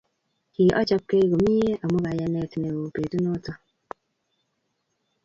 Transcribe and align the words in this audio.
Kiochobkei 0.53 1.25
komye 1.31 1.67
amu 1.83 1.97
kayanet 2.05 2.51
neo 2.61 2.81
betut 2.93 3.13
noto 3.23 3.53